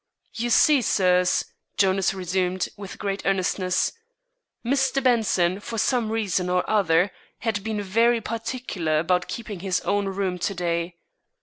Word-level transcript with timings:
"You 0.33 0.49
see, 0.49 0.81
sirs," 0.81 1.45
Jonas 1.77 2.11
resumed, 2.11 2.69
with 2.75 2.97
great 2.97 3.21
earnestness, 3.23 3.91
"Mr. 4.65 5.03
Benson, 5.03 5.59
for 5.59 5.77
some 5.77 6.09
reason 6.11 6.49
or 6.49 6.67
other, 6.67 7.11
had 7.41 7.63
been 7.63 7.83
very 7.83 8.19
particular 8.19 8.97
about 8.97 9.27
keeping 9.27 9.59
his 9.59 9.79
own 9.81 10.07
room 10.07 10.39
to 10.39 10.55
day. 10.55 10.95